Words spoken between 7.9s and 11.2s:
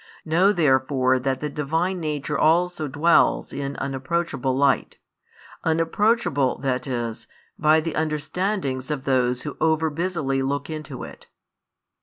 understandings of those who over busily look into